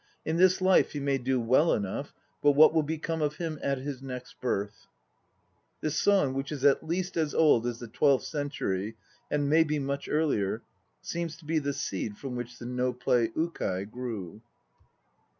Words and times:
In 0.25 0.37
this 0.37 0.61
life 0.61 0.93
he 0.93 0.99
may 0.99 1.19
do 1.19 1.39
well 1.39 1.73
enough, 1.75 2.11
But 2.41 2.53
what 2.53 2.73
will 2.73 2.81
become 2.81 3.21
of 3.21 3.35
him 3.35 3.59
at 3.61 3.77
his 3.77 4.01
next 4.01 4.41
birth?" 4.41 4.87
This 5.81 5.95
song, 5.95 6.33
which 6.33 6.51
is 6.51 6.65
at 6.65 6.83
least 6.83 7.15
as 7.17 7.35
old 7.35 7.67
as 7.67 7.77
the 7.77 7.87
twelfth 7.87 8.25
century, 8.25 8.97
and 9.29 9.47
may 9.47 9.63
be 9.63 9.77
much 9.77 10.09
earlier, 10.09 10.63
seems 11.03 11.37
to 11.37 11.45
be 11.45 11.59
the 11.59 11.71
seed 11.73 12.17
from 12.17 12.35
which 12.35 12.57
the 12.57 12.65
No 12.65 12.93
play 12.93 13.27
Ukai 13.37 13.91
grew. 13.91 14.41